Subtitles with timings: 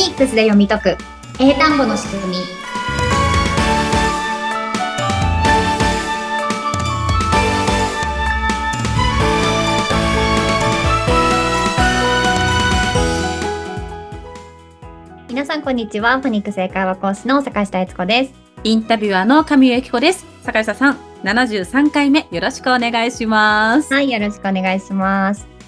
[0.00, 0.96] ニックスで読み解く。
[1.38, 2.36] 英単語の仕組み。
[15.28, 16.18] 皆さんこんにちは。
[16.18, 18.32] フォニックス英会話講師の坂下悦子です。
[18.64, 20.24] インタビュアーの上由紀子です。
[20.42, 23.92] 坂下さん、73回目よろしくお願いします。
[23.92, 25.59] はいよろしくお願いします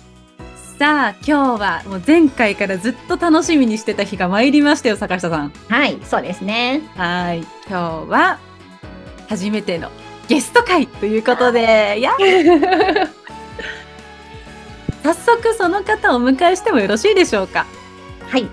[0.82, 5.52] さあ、今日はもう前回からずっと楽しみにしてた日が参りましたよ、坂下さん。
[5.68, 8.40] はいそうですねはい、今日は
[9.28, 9.92] 初めての
[10.26, 12.10] ゲスト会ということで、いや、
[15.04, 17.64] 早速その方をお迎えしてもよろしいでしょうか？
[18.28, 18.48] はい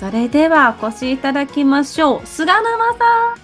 [0.00, 2.26] それではお越しいただきましょう。
[2.26, 2.60] 菅沼
[2.98, 3.36] さ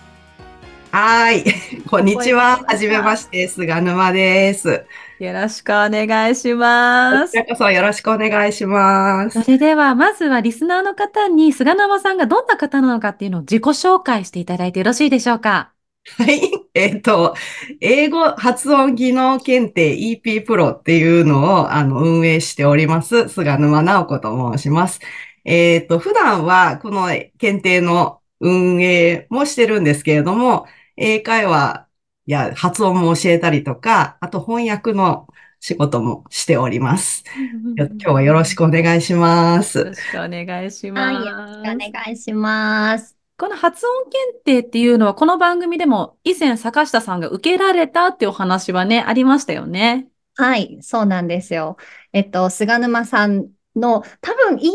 [0.91, 1.45] はい。
[1.89, 2.56] こんにちは。
[2.56, 4.84] はこんにちはじめまして、菅沼です。
[5.20, 7.36] ん、よろしくお願いしますこち。
[7.38, 9.42] らこそよろしくお願いします。
[9.42, 15.72] それでは、まずはリスナーの方に菅沼さんがどんな方なのかっていうのを自己紹介していただいてよろしいでしょうか？
[16.16, 16.41] はい。
[16.75, 17.34] えっ、と、
[17.80, 25.00] 英語発音技能検定 EP プロっていうのを、あの、運営しております、菅沼直子と申します。
[25.44, 30.66] えっ、と、普段はこの検定の運営もしてるんですけれども、
[30.97, 31.88] 英会話
[32.29, 35.27] や発音も教えたりとか、あと翻訳の
[35.61, 37.25] 仕事もしております。
[37.75, 39.84] よ 今日はよろしくお願いしますよ。
[39.87, 41.15] ろしくお願いします。
[41.17, 50.09] はいよろしくお願いしますこの発音検定っていうのは、この番組でも以前坂下さんが受けられたっていうお話はね、ありましたよね。
[50.37, 51.79] はい、そうなんですよ。
[52.12, 54.69] えっと、菅沼さんの、多分 EP プ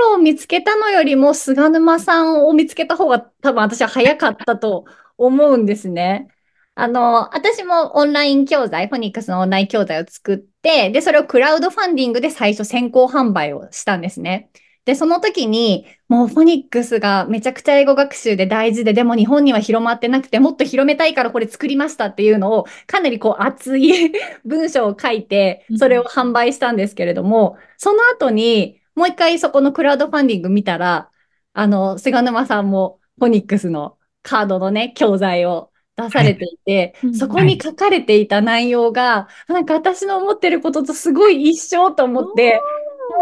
[0.00, 4.84] ロを見つけたのよりも、菅沼さんを見つけた方が多分私は早かったと
[5.16, 6.28] 思うんですね。
[6.76, 14.50] あの、私もオンライン教材、フォニックスのオンライン教材を作って、で、それをクラウドファンディングで最初先行販売をしたんですね。
[14.84, 24.12] で、その時に、もうフォニックスがめちゃくちゃ英語学習で大事で、でも日本には広まってなくて、もっと広めたいからこれ作りましたっていうのを、かなりこう熱い
[24.44, 31.10] 文章を書いて、それを販売したんですけれども、その後に、もう一回そこのクラウドファンディング見たら、
[31.54, 42.60] あの、菅沼さんもフォニックスのカードのね、教材を出されていて、はいそこに書かれていた内容が、なんか私の思ってることとすごい一緒と思って、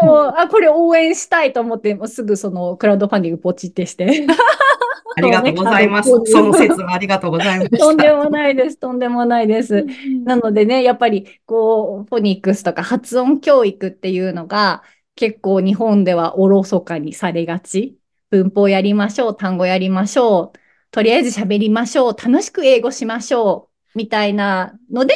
[0.02, 4.26] もう、あ、これ応援したいと思って、もうすぐそのクラウドファンディングポチってして。
[5.14, 6.10] ありがとうございます。
[6.24, 7.76] その説はありがとうございました。
[7.76, 8.78] とんでもないです。
[8.78, 9.84] とんでもないです。
[10.24, 14.82] なのでね、やっぱり、こう、フォニックスとか発音教育っていうのが、
[15.14, 17.98] 結構日本ではおろそかにされがち。
[18.30, 20.58] 文法やりましょう、単語やりましょう、
[20.92, 25.14] とりあえず喋りましょう、楽しく英語しましょう、みたいなので、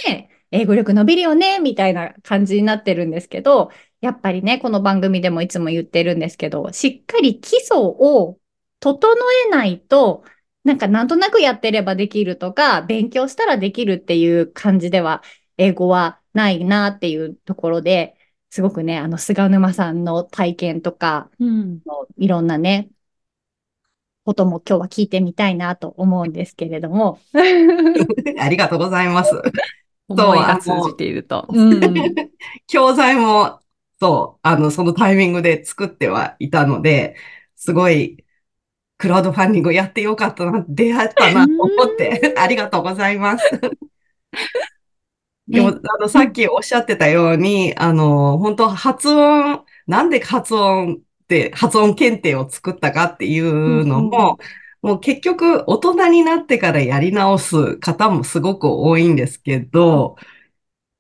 [0.51, 3.71] 英語力伸びるよね、みたいな感じになってるんですけど、
[4.01, 8.39] やっぱりね、この番組でもいつも言ってるんですけど、しっかり基礎を
[8.81, 8.99] 整
[9.47, 10.25] えないと、
[10.65, 15.23] なんかなんとなくやってればできるとか、勉強したらできるっていう感じでは、
[15.59, 18.17] 英語はないなっていうところで、
[18.49, 21.81] すごくね、あの、菅沼さんの体験とか、うん。
[22.17, 22.89] いろんなね、
[24.27, 27.21] ことも今日は聞いてみたいなと思うんですけれども。
[28.41, 29.31] ありがとうございます。
[30.09, 31.47] 思いが通じていると。
[31.49, 32.15] うん。
[32.67, 33.61] 教材も、
[34.01, 37.15] そう、あの、そのタイミングで作ってはいたので、
[37.55, 38.25] すごい、
[38.99, 43.49] クラウドファンディングやってよかったな、出会ったなと思って、ありがとうございます。
[45.47, 54.39] でも、ねあの、さっきおっしゃってたように、あの、本当発音、なんで発音って、発音検定を作ったかっていうのも、
[54.83, 60.17] もう結局、大人になってからやり直す方もすごく多いんですけど、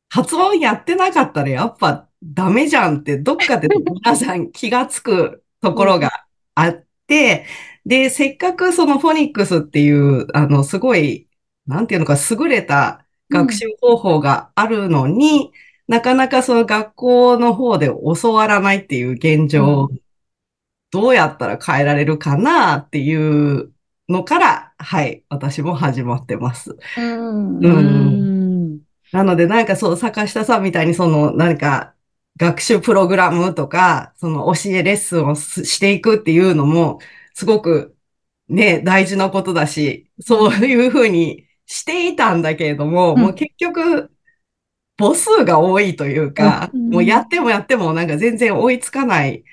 [0.09, 6.10] 発音やってなかったらやっぱダメじゃんって、どっかで皆さん気がつくところが
[6.54, 7.47] あって、
[7.84, 11.28] で、せっかくそのフォニックスっていう、あの、すごい、
[11.66, 15.53] なんていうのか、優れた学習方法があるのに、
[15.88, 17.88] なかなかその学校の方で
[18.22, 19.88] 教わらないっていう現状、
[20.91, 23.73] どうやったら変えられるかなっていう
[24.09, 26.77] のから、はい、私も始まってます。
[26.97, 28.81] うんううんん。
[29.12, 31.94] なので、なんかそう、坂下さんみたいにその、何か、
[32.38, 36.99] 学習プログラムとか、その教えレッスンをすしていくっていうのも、
[37.35, 37.97] すごく
[38.49, 44.11] ね、大事なことだし、そういうふうにしていたんだけれども、うんもう結局、
[44.99, 49.44] 母数が多いというか、うんもうやってもやってもなんか全然追いつかない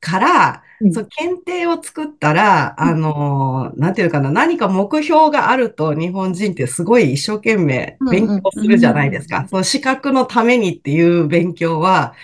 [0.00, 9.46] から、うんそう、検定を作ったら、あの、なんていうかな、何か目標があると日本人ってすごい一生懸命勉強するじゃないですか。
[9.48, 12.14] その資格のためにっていう勉強は、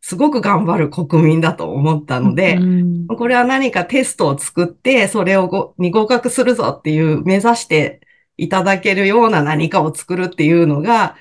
[0.00, 8.00] すごく頑張る国民だと思ったので、うんこれは何かテストを作って、それをごに合格するぞっていう目指して
[8.36, 11.16] いただけるような何かを作るっていうのが、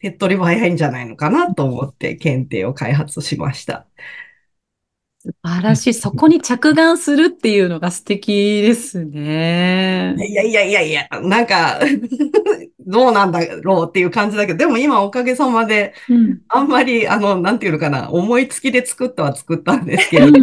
[0.00, 3.86] 手っ取り早いんじゃないのかなと思って検定を開発しました。
[5.24, 5.94] 素晴らしい。
[5.94, 10.14] そこに着眼するっていうのが素敵ですね。
[10.18, 11.80] いやいやいやいや、なんか、
[12.86, 20.42] どうなんだろうっていう感じだけど、でも今おかげさまで、うんあんまり、あの、なんていうのかな、思いつきで作ったは作ったんですけれど、 そ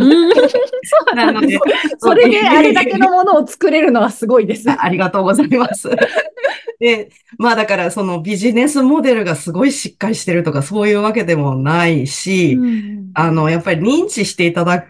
[1.14, 1.60] うなんです。
[2.00, 4.70] それであれだけのものを作れるのはすごいです。
[4.70, 5.90] ありがとうございます。
[6.80, 14.86] で、まあだからそのビジネスモデルがすごいしっかりしてるとかそういうわけでもないし、うんあの、やっぱり認知していただ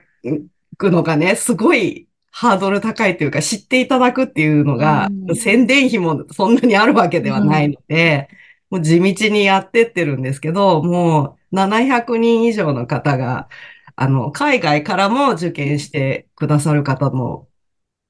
[0.78, 8.30] くのがね、すごいハードル高いというか、知っていただくっていうのが、うん宣伝費もそんなにあるわけではないので、
[8.70, 13.50] もう地道にやってってるんですけど、もう700人以上の方が、
[13.96, 17.50] あの、海外からも受験してくださる方も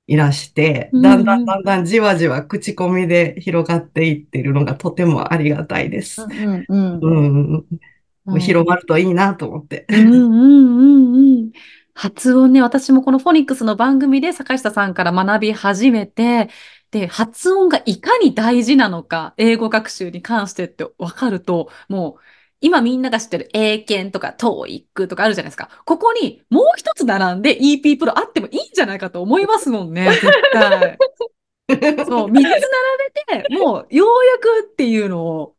[0.07, 6.23] いらして、うんだんだんだんだんじわじわ口コミで広がっていっているのがとてもありがたいです。
[6.23, 7.51] うんうんうん、
[8.25, 9.85] もう広まるといいなと思って。
[9.89, 11.51] うんうんうんうん。
[12.01, 16.49] 発音ね、私もこのフォニックスの番組で坂下さんから学び始めて、
[16.89, 22.21] で、発音がいかに大事なのか、英語学習に関してって分かると、もう、
[22.59, 25.69] 今みんなが知ってる英検とか TOEIC とかあるじゃないですか。
[25.85, 30.97] ここにもう一つ並んで EP プロあってもいいんじゃないかと思いますもんね、絶対。
[32.09, 32.61] そう、三つ並
[33.37, 35.55] べて、もうようやくっていうのを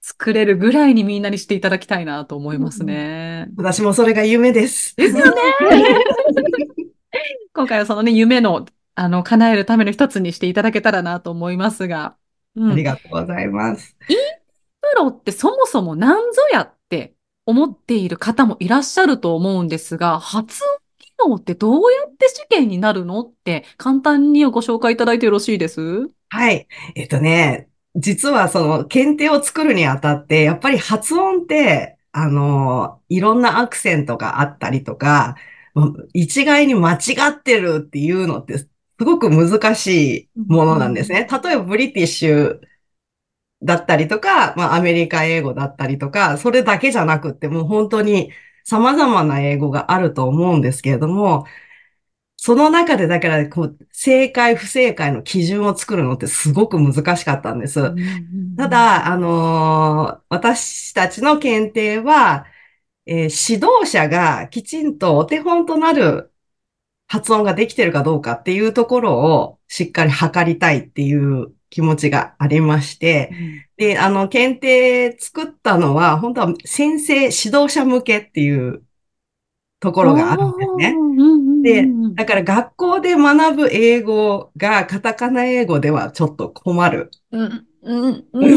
[0.00, 3.48] 作れるぐらいにみんなにしていただきたいなと思いますね。
[3.56, 4.96] 私もそれが夢です。
[4.96, 5.32] ですよね。
[7.52, 8.64] 今回はそのね、夢の、
[8.94, 12.16] あの、叶えるための一つにしていただけたらなと思いますが。
[12.56, 12.72] うん。
[12.72, 13.96] ありプがとうございます。
[14.96, 17.14] ロってそもそも何ぞやって
[17.46, 26.10] 思っている方もいらっしゃると思うんですが、発音機能ってどうやって試験になるのって簡単にご紹介いただいてよろしいです？
[26.28, 26.66] はい。
[26.94, 35.36] えっとね、実はその検定を作るにあたって、やっぱり発音って、あの、いろんなアクセントがあったりとか、
[36.12, 36.98] 一概に間違
[37.30, 38.68] ってるっていうのってす
[39.00, 41.26] ごく難しいものなんですね。
[41.30, 42.60] 例えばブリティッシュ
[43.62, 48.32] だったりとか、まあアメリカ英語だったりとか、それだけじゃなくってもう本当に
[48.64, 51.44] 様々な英語があると思うんですけれども、
[52.42, 57.94] その中でだからこう正解不正解の基準を作るのってすごく難しかったんです。
[58.56, 62.46] た、だ、あのー私たちの検定は、
[63.06, 66.32] えー指導者がきちんとお手本となる
[67.08, 73.32] 発音ができてるかどうかっていうところをしっかり測りたいっていう気持ちがありまして、
[73.76, 77.26] で、あの、検定作ったのは、本当は先生、指
[77.56, 78.84] 導者向けっていう
[79.80, 80.94] ところがあるんですね。
[81.62, 87.10] でだから学校で学ぶ英語がカタカナ英語ではちょっと困る。
[87.32, 88.48] うん、うん、うん。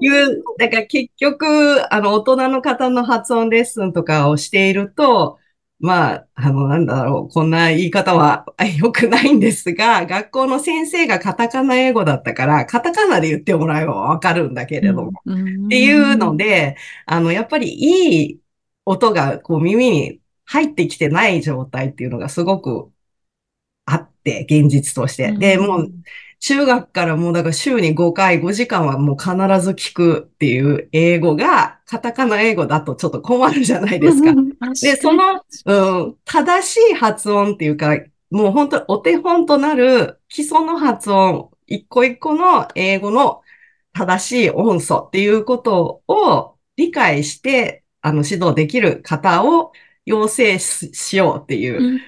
[0.00, 5.38] いう、だから結局、あの、大人の方の発音レッスンとかをしていると、
[5.78, 18.41] まあ、あの、なんだろう、こんな言い方はあ良くないんですが、学校の先生がカタカナ英語だったから、カタカナで言ってもらえばわかるんだけれども、っていうので、あの、やっぱりいい
[18.84, 22.90] 音がこう耳に入ってきてない状態っていうのがすごく
[23.84, 25.32] あって、現実として。
[25.32, 25.92] で、もう、
[26.40, 34.34] 中学からもうだから週に5回、5時間はもう必ず聞くっていう英語が、カタカナ英語だとちょっと困るじゃないですか。
[34.80, 37.96] で、その、うん、正しい発音っていうか、
[38.30, 43.42] もう本当お手本となる基礎の発音、一個一個の英語の
[43.92, 49.72] 正しい音素っていうことを理解して、あの、指導できる方を
[50.04, 52.00] 養成しようっていう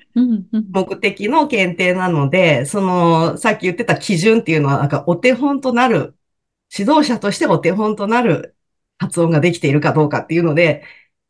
[0.72, 6.16] 目的の検定なので、その、さっき言ってた基準っていうのは、なんかお手本となる、
[6.76, 8.56] 指導者としてお手本となる
[8.98, 10.84] 発音ができているかどうかっていうので、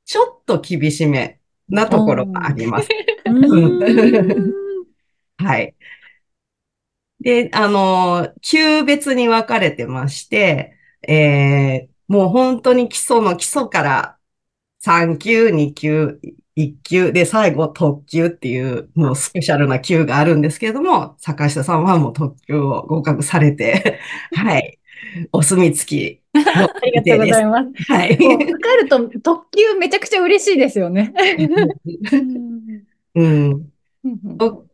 [0.05, 2.89] ちょっと厳しめなところがあります。
[5.39, 5.75] はい。
[7.21, 10.77] で、あの、級別に分かれてまして、
[11.09, 14.14] えー、もう本当に基礎の基礎から
[14.85, 16.21] 3級、2級、
[16.57, 23.99] 1級で最後特級っていうもうスペシャルな級があるんですけれども、坂下さんはもう特級を合格されて、
[24.37, 24.79] はい。
[25.33, 26.21] お墨付き。
[26.35, 27.93] ありがとうございます。
[27.93, 28.19] はい。
[28.19, 31.15] もう受かると特急めちゃくちゃ嬉しいですよね。
[33.15, 33.67] うん。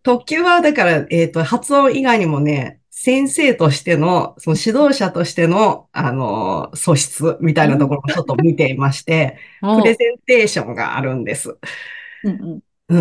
[0.02, 11.56] 特急は、だから、えっ、と、発音以外にもね、先生としての、その指導者としての、あの、素質みたいなところをちょっと見ていまして、 プレゼンテーションがあるんです。
[12.24, 12.98] うんうんう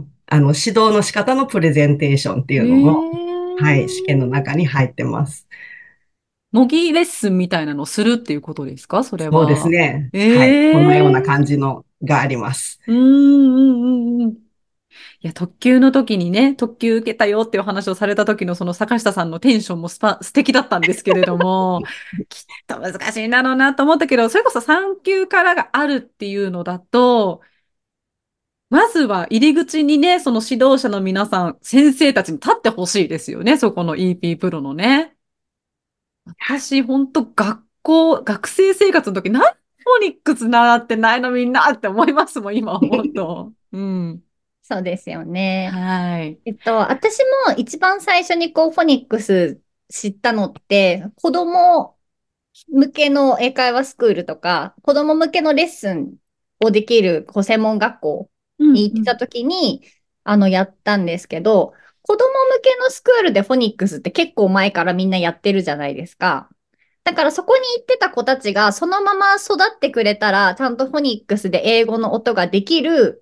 [0.00, 0.12] ん。
[0.26, 5.48] あの、指導の仕方のプレゼンテーションっていうのも、はい、試験の中に入ってます。
[6.52, 9.02] 模擬レッスンみたいなのをするっていうことですか？
[9.04, 9.32] それは。
[9.32, 9.68] そうです。
[9.68, 10.10] ね。
[10.12, 10.72] えーはい。
[10.74, 12.78] こんなような感じのがあります。
[12.86, 14.34] うんうんうんうん。
[15.20, 21.82] いや、特急の時にね、特急受けたよっていうお話をされた時のその坂下さんのテンションもスパ、素敵だったんですけれども、
[22.28, 27.42] きっと難しいんだろうなと思ったけど、それこそ3級からがあるっていうのだと、
[28.70, 35.14] まずは入り口にね、その指導者の皆さん、先生たちに立ってほしいですよね、そこの EP プロのね。
[36.24, 43.52] 私、ほんと学校、学生生活の時、なんでフォニックス習ってないのみんなって思いますもん、今思うと。
[43.72, 44.24] うん。
[44.62, 45.70] そうですよね。
[45.72, 46.40] はい。
[46.44, 51.98] えっと、私も一番最初にこう、フォニックス知ったのって、子供
[52.68, 56.16] 向けの英会話スクールとか、子供向けのレッスン
[56.60, 58.30] をできるこう専門学校
[58.72, 59.84] に行ってた時に、
[60.24, 66.50] あの、やったんですけど、子供向けのスクールでフォニックスって結構前からみんなやってるじゃないですか。
[67.04, 73.21] だからそこに行ってた子たちがそのまま育ってくれたら、ちゃんとフォニックスで英語の音ができる、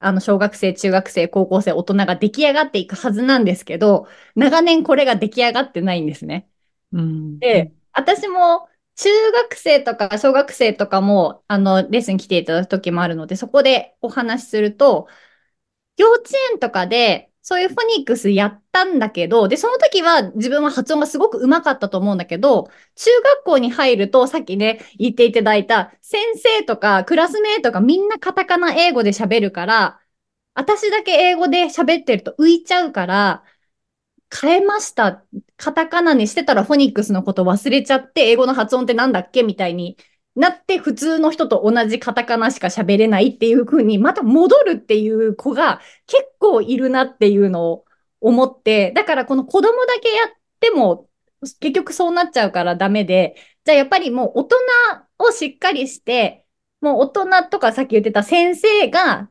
[0.00, 6.48] あの、小学生、中学生、高校生、大人が出来上がっていくはずなんですけど、長年これが出来上がってないんですね。
[6.92, 7.40] うん。
[7.40, 15.08] で、私も中学生とか小学生とかも、あの、レッスン来ていただく時もあるので、そこでお話しすると、
[15.96, 30.00] 幼稚園とかで、そういうフォニックスやったんだけど、で、その時は自分は発音がすごく上手かったと思うんだけど、中学校に入ると、さっきね、言っていただいた、先生とかクラスメイトがみんなカタカナ英語で喋るから、
[30.54, 33.42] 私だけ英語で喋ってると浮いちゃうから、
[34.40, 35.24] 変えました。
[35.56, 39.96] カタカナにしてたらフォニックスのこと忘れちゃって、英語の発音ってなんだっけみたいに
[40.36, 47.84] なって、普通の人と同じカタカナしか喋れないっていう風に、また戻るっていう子が結構いるなっていうのを
[48.20, 51.08] 思って、だからこの子供だけやっても、
[51.60, 53.34] 結局そうなっちゃうからダメで、
[53.64, 54.56] じゃあやっぱりもう大人
[55.18, 56.46] をしっかりして、
[56.80, 59.30] もう大人とかさっき言ってた先生が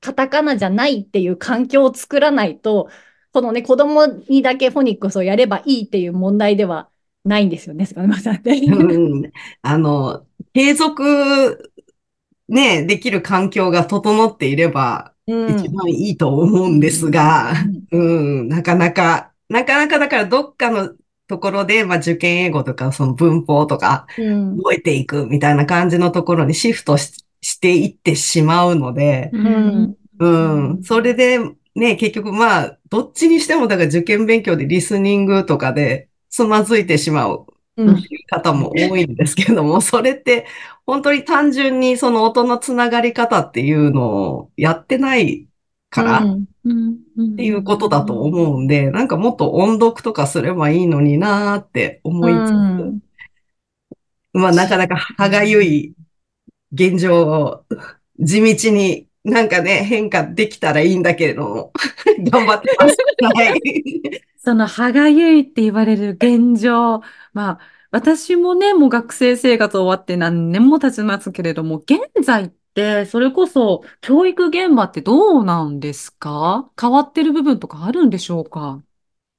[0.00, 2.88] カタカナじゃないっていう環境を作らないと、
[3.32, 6.88] このね、子供にだけフォニックスをやればいいっていう問題では
[7.24, 8.52] ないんですよね、菅沼さんって。
[8.52, 9.30] うん
[9.62, 11.72] あの、継続、
[12.48, 15.56] ね、できる環境が整っていればうん。
[15.56, 17.52] 一番いいと思うんですが、
[17.92, 20.90] うん、なかなか、なかなかだからどっかの
[21.28, 24.56] ところで、まあ受験英語とかその文法とかうん。
[24.56, 29.96] 覚えていくみたいな感じのところにシフトししていってしまうので、ん。
[30.18, 31.38] うん、それで
[31.74, 37.46] ね、結局まあ、どっちにしてもだから受験勉強でリスニングとかでつまずいてしまう
[37.86, 40.46] うん方も多いんですけども、 それって
[40.86, 45.46] 本当に単純にその音のつながり方っていうのをやってない
[45.90, 46.38] からっ。
[47.36, 53.00] ていうことだと思うんで、なんかもっと音読とかすればいいのになーって思いつつ、うん
[54.32, 55.94] まあなかなか歯がゆい
[56.72, 57.64] 現状を
[58.20, 61.72] 地道になんかね、変化できたらいいんだけれども、
[62.30, 62.96] 頑張ってます。
[63.34, 63.60] はい。
[64.42, 67.00] その歯がゆいって言われる現状。
[67.32, 76.70] まあ、私もね、もう学生生活終わって何年も経ちますけれども、現在って、それこそ教育現場ってどうなんですか？
[76.80, 78.82] 変わってる部分とかあるんでしょうか？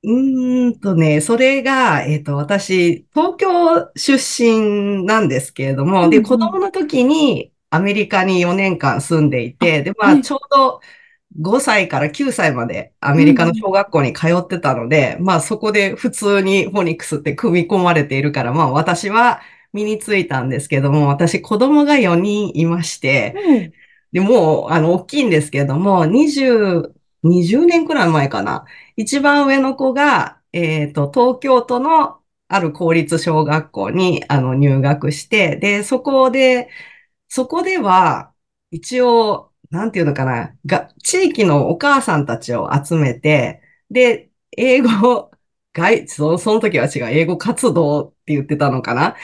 [0.03, 6.29] うーんとね、それが、えっと、私、東京出身なんですけれども、で、うんうん。
[6.29, 10.21] 子供の時にアメリカに4年間住んでいて、で、まあ、はい。
[10.23, 10.81] ちょうど
[11.39, 19.41] 5歳から9歳までアメリカの小学校に通ってたので、まあ、そこで普通にフォニックスって組み込まれているから、まあ、私は
[19.73, 23.35] 身についたんですけども、私、子供が4人いまして、
[24.11, 28.65] で、もう、あの、大きいんですけども、20、20年くらい前かな。
[28.97, 36.69] 一番上の子が、えっと、東京都のある公立小学校に、あの、入学して、で、そこで、
[37.29, 38.33] そこでは、
[38.71, 45.31] 一応、なんていうのかな、が、地域のお母さんたちを集めて、で、英語、
[45.73, 49.15] 外、そその時は違う、英語活動って言ってたのかな？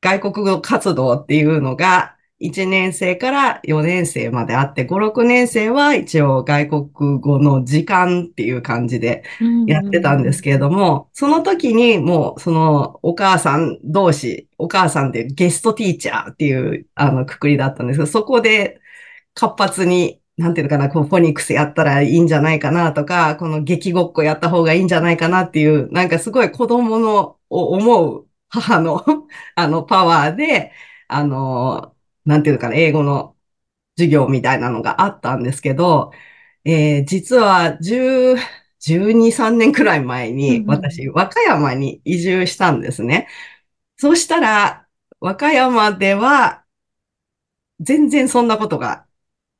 [0.00, 9.24] 外国語活動っていうのが、1年生から4年生まであって、5、6年生は一応外国語の時間っていう感じで
[9.66, 18.80] やってたんですけれども、その時にもうそのお母さん同士、お母さんでゲストティーチャーっていうあのくくりだったんですけど、そこで
[19.38, 29.04] 活発になんていうのかな、こう、フォニックスやったらいいんじゃないかなとか、この劇ごっこやった方がいいんじゃないかなっていう、なんかすごい子供のを思う母の
[29.56, 30.72] あの、パワーで、
[31.08, 33.36] あの、なんていうのかな、英語の
[33.96, 36.12] 授業みたいなのがあったんですけど、
[36.64, 38.36] えー、実は10、
[38.80, 43.28] 12、3年くらい前に、私、和歌山に移住したんですね。
[43.96, 44.88] そうしたら、
[45.20, 46.64] 和歌山では、
[47.80, 49.07] 全然そんなことが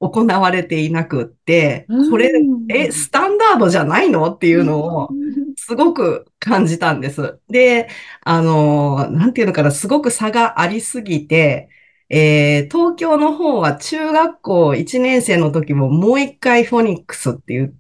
[0.01, 2.31] 行われていなくって、これ、
[2.69, 5.09] え、スタンダードじゃないのっていうのを、
[5.57, 7.41] すごく感じたんです。
[7.49, 7.89] で、
[8.23, 11.69] あの、なんていうのかな、すごく差がありすぎて、
[12.11, 17.77] えー、東京の方は中学校1年生の時ももう一回フォニックスっていう、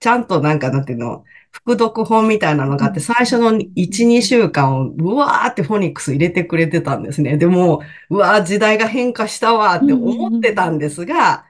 [0.00, 7.36] ちゃんとなんかなんていうの、副読本みたいなのがあって、最初の1、2週間をうわーってフォニックス入れてくれてたんですね。
[7.36, 11.44] でも、うわー時代が変化したわって思ってたんですが、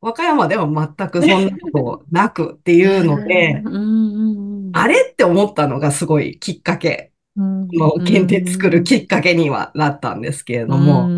[0.00, 3.62] 和歌山では全くそんなことなくっていうので、
[4.72, 7.12] あれって思ったのがすごいきっかけ。
[7.36, 11.08] の検定作るきっかけにはなったんですけれども、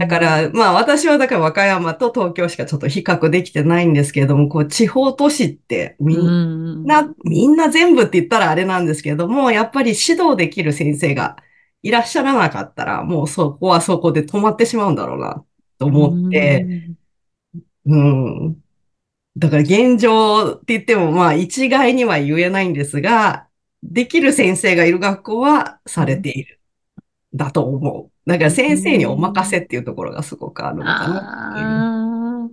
[0.00, 11.36] だから、まあ私はだから和歌山と東京しかちょっと比較できてないんですけれども、こう地方都市ってみんな、みんな全部って言ったらあれなんですけれども、やっぱり指導できる先生が
[11.82, 15.44] いらっしゃらなかったら、もうそこはそこで止まってしまうんだろうな
[15.76, 16.66] と思って、
[17.84, 18.56] うん。
[19.36, 23.48] だから現状って言ってもまあ一概には言えないんですが、
[23.82, 26.59] できる先生がいる学校はされている。
[27.34, 28.10] だと思う。
[28.28, 32.50] だから先生にお任せっていうところがすごくあるのかな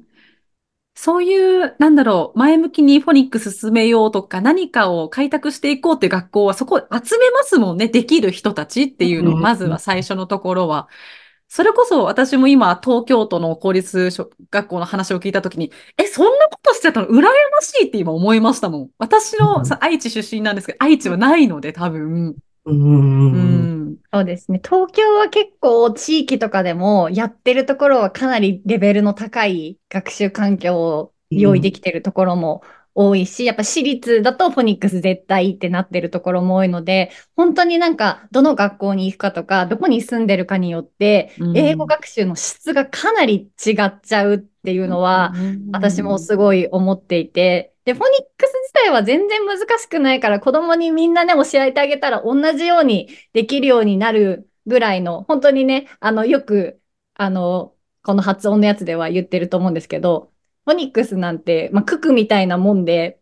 [0.99, 7.87] そういう、なんだろう、前向きにフォニック進めようとか、何かを開拓していこうっていう学校は、そこ集めますもんね。
[7.87, 10.87] できる人たちっていうのを、まずは最初のところは。
[11.49, 14.09] それこそ私も今、東京都の公立
[14.49, 17.07] 学校の話を聞いたときに、え、そんなことしてたの？
[17.09, 17.29] 羨ま
[17.61, 18.89] しいって今思いましたもん。
[18.97, 22.37] 私の、愛知出身なんですけど、愛知はないので多分。
[22.65, 23.76] うん。
[24.13, 24.59] そうですね。
[24.63, 32.63] 東京は結構地域とかでもやってるところはかなりレベルの高い学習環境を用意できてるところも
[32.99, 45.33] 多いし、やっぱ私立だとフォニックス絶対ってなってるところも多いので、本当になんかどの学校に行くかとか、どこに住んでるかによって、英語学習の質がかなり違っちゃうっていうのは、
[45.71, 56.81] 私もすごい思っていて、で、フォニックス自体は全然難しくないから、子供にみんなね、教えてあげたら同じようにできるようになるぐらいの、本当にね、あの、よく、
[57.13, 60.33] あの、この発音のやつでは言ってると思うんですけど、
[60.67, 63.19] フォニックスなんて、まあ、ククみたいなもんで、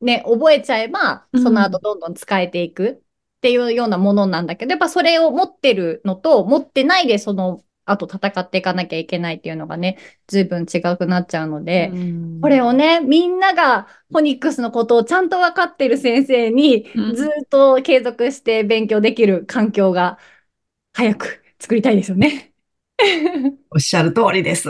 [0.00, 3.02] ね、覚えちゃえば、その後どんどん使えていく
[3.36, 11.94] っていうようなものなんだけど、やっぱそれを持ってるのと、持ってないでそのあと戦っていかなきゃいけないっていうのがね、随分違くなっちゃうので、
[12.40, 20.18] これをね、みんながフォニックスのことをちゃんと分かってる先生に、ずっと継続して勉強できる環境が
[20.94, 22.49] 早く作りたいですよね。
[23.70, 24.68] おっしゃる通りです。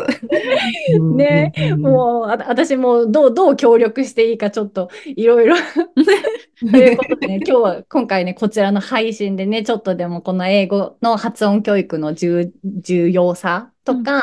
[1.16, 5.56] ね、もう、私もどう、どう協力していいかちょっといろいろ
[6.60, 12.52] ということでね、今日は、今回ね、こちらの配信でね、ちょっとでもこの英語の発音教育の重
[13.08, 14.22] 要さとか、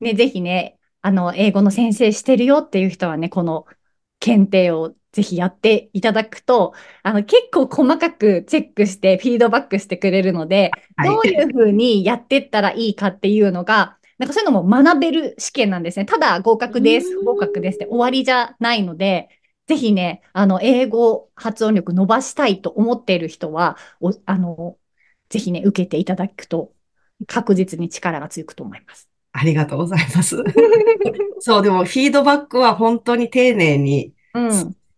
[0.00, 3.66] うん、ね、ぜひね、あの、英語の先生してるよっていう人はね、この
[4.20, 16.04] 検定をぜひやっていただくと、あの、結構細かくチェックしてフィードバックしてくれるので、どういうふうにやっていったらいいかっていうのが、なんかそういうのも学べる試験なんですね。
[16.04, 19.28] ただ合格です、不合格ですって終わりじゃないので、
[19.66, 24.78] ぜひね、あの、英語発音力伸ばしたいと思っている人は、おあの、
[25.28, 26.74] ぜひね、受けていただくと
[27.26, 29.08] 確実に力がつくと思います。
[29.32, 30.42] ありがとうございます。
[31.40, 34.14] そう、でもフィードバックは本当に丁寧に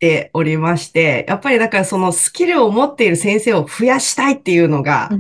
[0.00, 5.10] ておりまして、やっぱりだからそのスキルを持っている先生を増やしたいっていうのが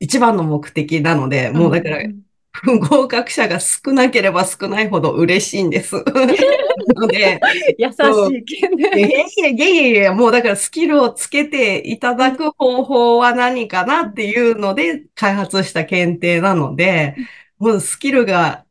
[0.00, 2.02] 一番の目的なので、うん、もうだから
[2.52, 5.96] 不合格者が少なければ少ないほど嬉しいんです。
[6.96, 7.40] ので、
[7.78, 7.94] 優し
[8.34, 8.98] い件で。
[8.98, 17.16] いやいやいやいや、もうだからスキルをつけていただく方法は何かなっていうので開発した検定なので、
[17.58, 18.65] もうスキルが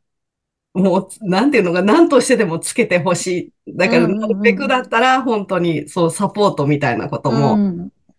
[0.76, 3.76] もう、なんていうのが何としてでもつけてほしい。
[3.76, 7.56] だから、なるべくだったら、本当に、そう、サポートみたいなことも、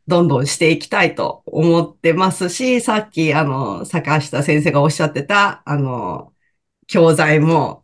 [0.07, 6.33] どんどんしていきたいと思ってますし、さっき、あの、坂下先生がおっしゃってた、あの、
[6.87, 7.83] 教材も、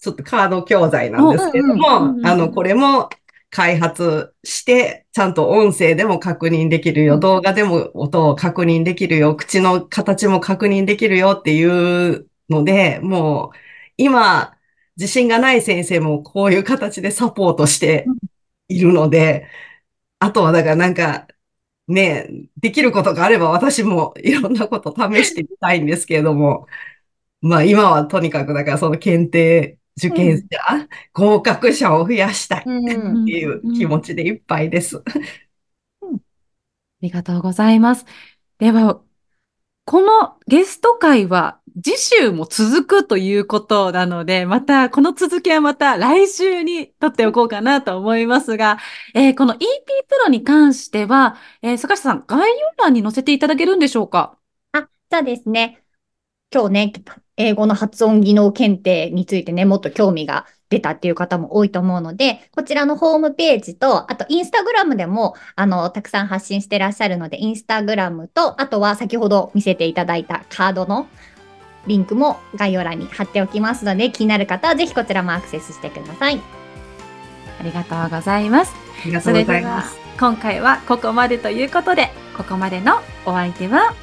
[0.00, 3.08] ちょっとカード教材なんですけども、あの、これも
[3.50, 13.56] 開発して、ちゃんと音声でも確認できるよ、動画でも音を確認できるよ、口の形も確認できるよっていうので、もう、
[13.96, 14.56] 今、
[14.96, 18.06] 自信がない先生もこういう形でサポートして
[18.68, 19.48] いるので、
[20.18, 21.26] あとはだからなんか、
[21.88, 26.66] ね、できることがあれば私もいろんなこと試してみたいんですけれども、
[27.42, 30.58] まあ今はとにかくだからその検定受験者、
[31.12, 34.98] 合格者を増やしたいってうんいう気持ちでいっぱいです。
[34.98, 35.02] あ
[37.00, 38.06] りがとうございます。
[38.58, 39.02] では、
[39.84, 48.78] このゲスト会は次週も続くということなので、また、この続きはまた来週に撮っておこうかなと思いますが、
[49.12, 49.66] えーこの EP プ
[50.24, 54.38] ロに関しては、えー坂下さん、概要欄に載せていただけるんでしょうか？
[54.70, 55.82] あ、そうですね。
[56.52, 56.92] 今日ね、
[57.36, 71.08] 英語の発音技能検定についてね、もっと興味が出たっていう方も多いと思うので、こちらのホームページと、あとインスタグラムでも、あの、たくさん発信してらっしゃるので、インスタグラムと、あとは先ほど見せていただいたカードの
[71.86, 76.40] リンクも概要欄に貼っておきますので、気になる方はぜひこちらもアクセスしてください。
[77.60, 78.74] ありがとうございます。
[79.02, 83.94] ありがとうれではざいます。、今回はここまでということで、ここまでのお相手は、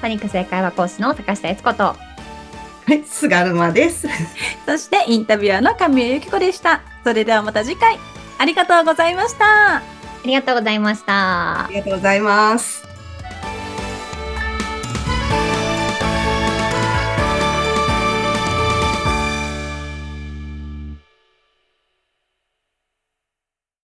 [0.00, 4.08] パニック正解は講師の高下悦子と、はい、菅沼です。
[4.66, 6.80] そしてインタビュアーの神谷由紀子でした。
[7.04, 7.98] それではまた次回、
[8.38, 9.76] ありがとうございました。
[9.76, 9.82] あ
[10.24, 11.68] りがとうございましたあ。
[11.68, 12.87] りがとうございます。